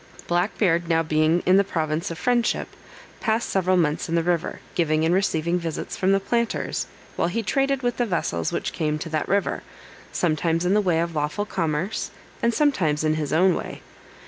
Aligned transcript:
_]Black 0.27 0.57
Beard 0.57 0.89
now 0.89 1.03
being 1.03 1.41
in 1.45 1.57
the 1.57 1.63
province 1.63 2.09
of 2.09 2.17
Friendship, 2.17 2.69
passed 3.19 3.47
several 3.47 3.77
months 3.77 4.09
in 4.09 4.15
the 4.15 4.23
river, 4.23 4.59
giving 4.73 5.05
and 5.05 5.13
receiving 5.13 5.59
visits 5.59 5.95
from 5.95 6.11
the 6.11 6.19
planters; 6.19 6.87
while 7.15 7.27
he 7.27 7.43
traded 7.43 7.83
with 7.83 7.97
the 7.97 8.05
vessels 8.07 8.51
which 8.51 8.73
came 8.73 8.97
to 8.97 9.09
that 9.09 9.29
river, 9.29 9.61
sometimes 10.11 10.65
in 10.65 10.73
the 10.73 10.81
way 10.81 10.99
of 11.01 11.13
lawful 11.15 11.45
commerce, 11.45 12.09
and 12.41 12.51
sometimes 12.51 13.03
in 13.03 13.13
his 13.13 13.31
own 13.31 13.53
way. 13.53 13.83